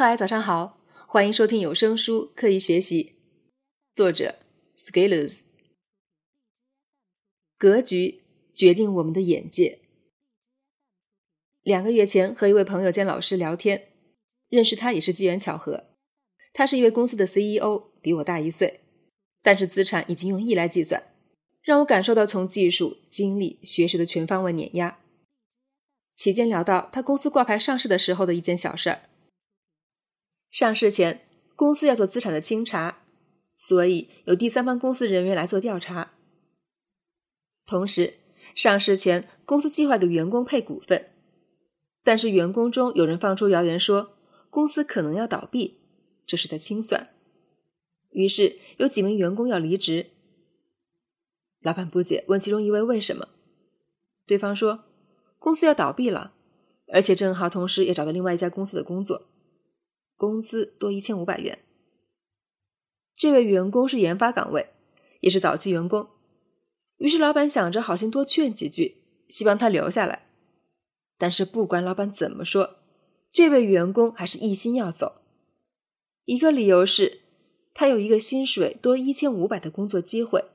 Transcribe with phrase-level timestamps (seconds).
[0.00, 0.78] 嗨，早上好，
[1.08, 3.02] 欢迎收听有声书《刻意学习》，
[3.92, 4.36] 作者
[4.78, 5.46] Scalers。
[7.58, 8.22] 格局
[8.52, 9.80] 决定我们的眼界。
[11.64, 13.88] 两个月前和一位朋友兼老师聊天，
[14.48, 15.86] 认识他也是机缘巧合。
[16.52, 18.82] 他是一位公司的 CEO，比我大一岁，
[19.42, 21.02] 但是资产已经用亿来计算，
[21.60, 25.00] 让我感受到从技术、精力、学识的全方位碾压。
[26.14, 29.02] 期间聊到他公司挂牌上市的时候的一件小事儿。
[30.50, 33.02] 上市前，公司要做资产的清查，
[33.54, 36.12] 所以有第三方公司人员来做调查。
[37.66, 38.14] 同时，
[38.54, 41.10] 上市前公司计划给员工配股份，
[42.02, 44.16] 但是员工中有人放出谣言说
[44.48, 45.78] 公司可能要倒闭，
[46.26, 47.10] 这是在清算。
[48.10, 50.06] 于是有几名员工要离职。
[51.60, 53.28] 老板不解，问其中一位为什么，
[54.26, 54.84] 对方说
[55.38, 56.32] 公司要倒闭了，
[56.90, 59.26] 而且正好同时也找到另外一家公司的工作。
[60.18, 61.60] 工资多一千五百元。
[63.16, 64.70] 这位员工是研发岗位，
[65.20, 66.08] 也是早期员工。
[66.96, 68.96] 于是老板想着好心多劝几句，
[69.28, 70.26] 希望他留下来。
[71.16, 72.78] 但是不管老板怎么说，
[73.32, 75.22] 这位员工还是一心要走。
[76.24, 77.20] 一个理由是，
[77.72, 80.46] 他有一个薪水多一千五百的工作机会。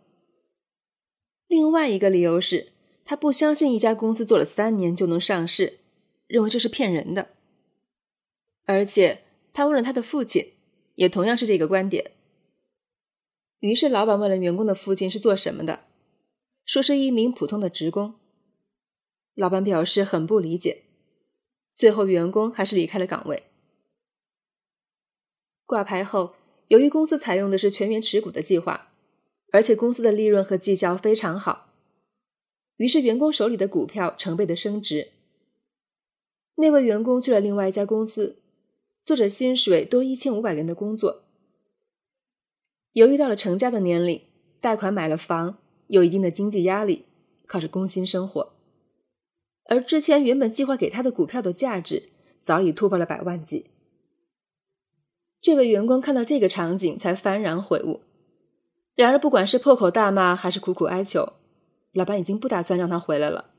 [1.47, 2.73] 另外一个理由是
[3.05, 5.79] 他不相信一家公司做了三年就能上市，
[6.27, 7.29] 认为这是骗人的。
[8.66, 9.23] 而且。
[9.53, 10.53] 他问了他的父亲，
[10.95, 12.11] 也同样是这个观点。
[13.59, 15.85] 于是老板问了员工的父亲是做什么的，
[16.65, 18.15] 说是一名普通的职工。
[19.35, 20.83] 老板表示很不理解，
[21.69, 23.43] 最后员工还是离开了岗位。
[25.65, 26.35] 挂牌后，
[26.67, 28.91] 由于公司采用的是全员持股的计划，
[29.51, 31.69] 而且公司的利润和绩效非常好，
[32.77, 35.11] 于是员工手里的股票成倍的升值。
[36.55, 38.42] 那位员工去了另外一家公司。
[39.03, 41.25] 做着薪水多一千五百元的工作，
[42.93, 44.21] 由于到了成家的年龄，
[44.61, 47.03] 贷款买了房，有一定的经济压力，
[47.45, 48.53] 靠着工薪生活。
[49.66, 53.72] 而之前原本计划给他的股票的价值早已突破了百万级。
[55.41, 58.01] 这位员工看到这个场景才幡然悔悟。
[58.95, 61.33] 然而，不管是破口大骂还是苦苦哀求，
[61.91, 63.49] 老板已经不打算让他回来了。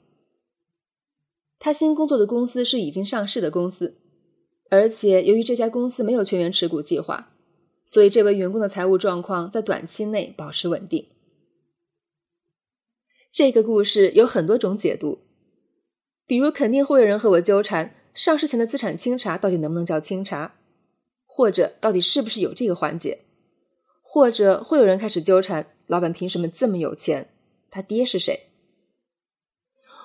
[1.59, 3.99] 他新工作的公司是已经上市的公司。
[4.71, 7.33] 而且，由于这家公司没有全员持股计划，
[7.87, 11.09] 所以这位员工的财务状况在短期内保持稳定。
[13.31, 15.21] 这个故事有很多种解读，
[16.27, 20.57] 比如肯定会有人和我纠缠上市前的资产清查到底能不能叫清查，
[21.27, 23.21] 或者到底是不是有这个环节，
[24.03, 27.31] 或者会有人开始纠缠老板凭什么这么有钱，
[27.71, 28.49] 他爹是谁？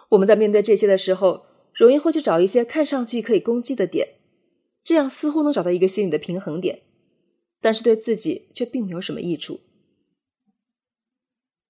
[0.09, 4.18] 我们在面对这些的时候，容易会去找一些看上去可以攻击的点。
[4.83, 6.81] 这样似乎能找到一个心理的平衡点，
[7.61, 9.59] 但是对自己却并没有什么益处。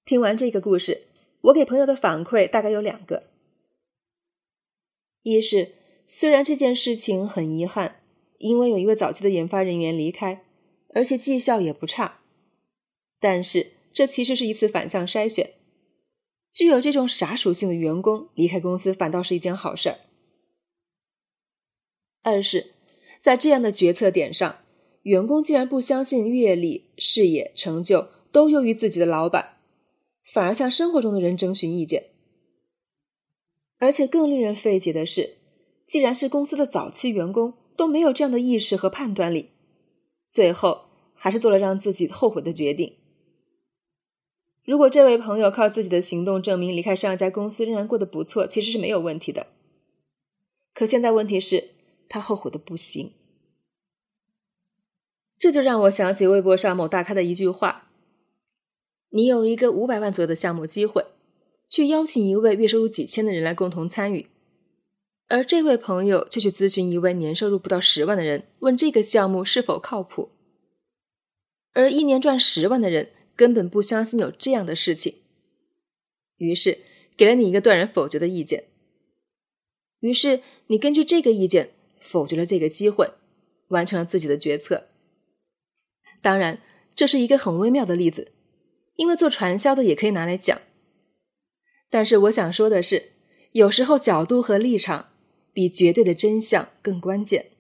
[0.06, 1.08] 听完这个故事，
[1.42, 3.30] 我给朋友的反馈大概有两个：
[5.24, 5.74] 一是
[6.08, 8.02] 虽然这件事情很遗憾，
[8.38, 10.46] 因为有一位早期的研发人员离开，
[10.94, 12.22] 而且绩效也不差，
[13.20, 15.56] 但是这其实是一次反向筛选，
[16.52, 20.00] 具有这种傻属性的员工离开公司反倒是一件好事儿。
[22.24, 22.72] 二是。
[23.20, 24.60] 在这样的决策点上，
[25.04, 29.58] 员工既然不相信阅历、事业成就都优于自己的老板，
[30.24, 32.06] 反而向生活中的人征询意见。
[33.78, 35.38] 而且更令人费解的是，
[35.86, 39.50] 既然是公司的早期员工都没有这样的意识和判断力，
[40.30, 42.96] 最后还是做了让自己后悔的决定。
[44.64, 49.48] 如果这位朋友靠自己的行动证明离开上一家公司仍然过得不错，其实是没有问题的。
[50.74, 51.79] 可现在问题是。
[52.10, 53.14] 他后悔的不行，
[55.38, 57.92] 这就让我想起微博上某大咖的一句话
[59.10, 61.06] ：“你有一个五百万左右的项目机会，
[61.70, 64.28] 去邀请一位月收入几千的人来共同参与，
[65.28, 70.32] 而这位朋友却去咨询一位年收入不到十万的人，问这个项目是否靠谱。
[71.74, 75.22] 而一年赚十万的人根本不相信有这样的事情，
[76.38, 76.80] 于是
[77.16, 78.66] 给了你一个断然否决的意见。
[80.00, 83.12] 于是你根据这个意见。”否决了这个机会，
[83.68, 84.88] 完成了自己的决策。
[86.22, 86.62] 当然，
[86.96, 88.32] 这是一个很微妙的例子，
[88.96, 90.60] 因为做传销的也可以拿来讲。
[91.90, 93.14] 但是我想说的是，
[93.54, 95.10] 有时候角度和立场
[95.54, 97.52] 比绝对的真相更关键。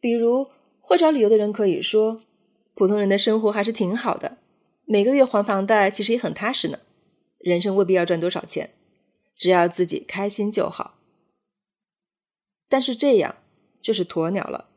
[0.00, 0.48] 比如，
[0.80, 2.22] 会找理由的人可以说，
[2.74, 4.38] 普通人的生活还是挺好的，
[4.84, 6.80] 每个月还房贷其实也很踏实呢，
[7.38, 8.70] 人生未必要赚多少钱，
[9.36, 10.98] 只要自己开心就好。
[12.72, 13.36] 但是这样
[13.82, 14.70] 就是鸵鸟了，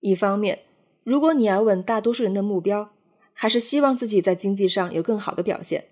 [0.00, 0.64] 一方面，
[1.02, 2.92] 如果你要问大多数人的目标，
[3.32, 5.88] 还是希望自己在经济上有更好的表现。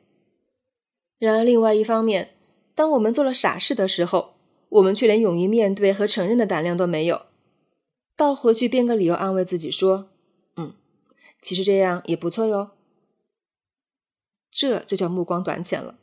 [1.19, 2.35] 然而，另外一方面，
[2.75, 4.35] 当我们做了傻事的时候，
[4.69, 7.25] 我们却连勇于面对和承认的胆量都没有，
[8.15, 10.11] 倒回去编个理由安慰自己说
[10.57, 10.75] ：“嗯，
[11.41, 12.73] 其实这样也不错哟。”
[14.53, 15.99] 这就叫目光短浅了。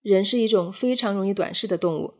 [0.00, 2.14] 人是一种非常容易短视的动物，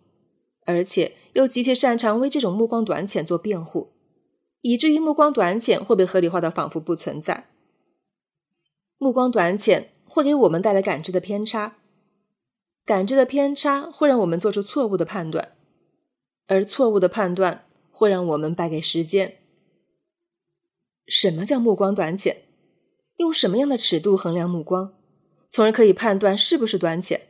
[0.64, 3.92] 而且又极其擅长为这种目光短浅做辩护，
[4.62, 7.48] 以至于目光短浅会被合理化的仿佛不存在。
[8.98, 11.76] 目光短浅会给我们带来感知的偏差。
[12.86, 15.52] 感知的偏差会让我们做出错误的判断，
[16.46, 19.38] 而错误的判断会让我们败给时间。
[21.06, 22.42] 什么叫目光短浅？
[23.16, 24.94] 用什么样的尺度衡量目光，
[25.50, 27.28] 从而可以判断是不是短浅？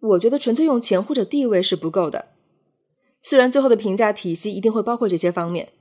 [0.00, 2.26] 我觉得纯粹用钱或者地位是不够的，
[3.20, 5.72] 虽然最后的评价体系一定会包括这些方面，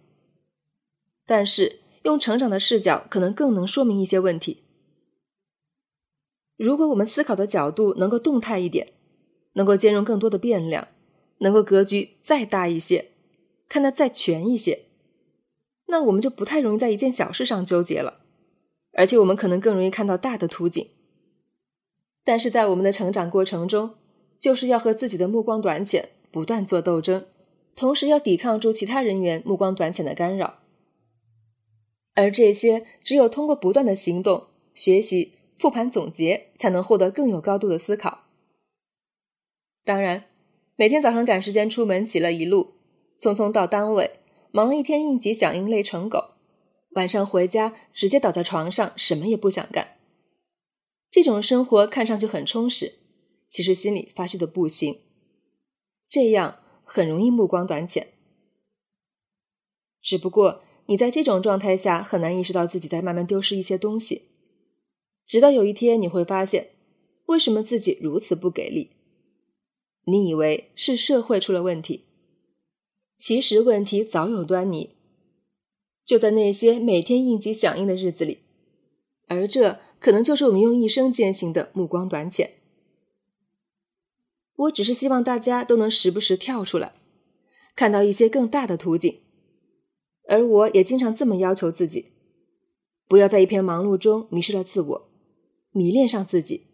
[1.25, 4.63] 但是用成长的视角可能更能说明一些问题。
[6.55, 8.93] 如果我们思考的角度能够动态一点，
[9.53, 10.87] 能够兼容更多的变量，
[11.39, 13.11] 能够格局再大一些，
[13.69, 14.85] 看得再全一些，
[15.85, 18.21] 那我们就不太容易在一件小事上纠结了，
[18.93, 20.83] 而且我们可能更容易看到大的图景。
[22.23, 23.95] 但是在我们的成长过程中，
[24.47, 27.25] 就是要和自己的目光短浅不断做斗争，
[27.75, 30.59] 同时要抵抗住其他人员目光短浅的干扰，
[32.13, 35.33] 而这些只有通过不断的行动、学习。
[35.57, 38.27] 复盘总结，才能获得更有高度的思考。
[39.83, 40.23] 当然，
[40.77, 42.75] 每天早上赶时间出门，挤了一路，
[43.19, 44.21] 匆匆到单位，
[44.51, 46.35] 忙了一天应急响应，累成狗。
[46.91, 49.97] 晚上回家，直接倒在床上，什么也不想干。
[51.11, 52.93] 这种生活看上去很充实，
[53.47, 54.99] 其实心里发虚的不行。
[56.07, 58.07] 这样很容易目光短浅。
[60.01, 64.29] 只不过你在这种状态下，很难意识到自己在慢慢丢失一些东西。
[65.25, 66.69] 直到有一天，你会发现，
[67.25, 68.91] 为什么自己如此不给力？
[70.05, 72.05] 你以为是社会出了问题，
[73.17, 74.95] 其实问题早有端倪，
[76.05, 78.43] 就在那些每天应急响应的日子里，
[79.27, 82.51] 而这可能就是我们用一生践行的目光短浅。
[84.57, 86.93] 我只是希望大家都能时不时跳出来，
[87.75, 89.21] 看到一些更大的图景，
[90.27, 92.13] 而我也经常这么要求自己：
[93.07, 95.09] 不要在一片忙碌中迷失了自我。
[95.71, 96.66] 迷恋上自己，